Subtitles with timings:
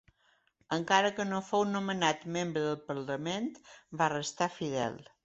[0.77, 3.47] Encara que no fou nomenat membre del parlament
[4.03, 4.99] va restar fidel.